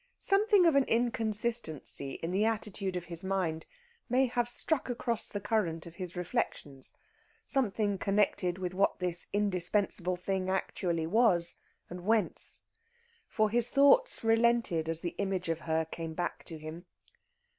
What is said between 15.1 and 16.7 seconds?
image of her came back to